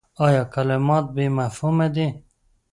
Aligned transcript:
ایا 0.25 0.43
کلمات 0.53 1.05
بې 1.15 1.25
مفهومه 1.37 1.87
دي؟ 1.95 2.07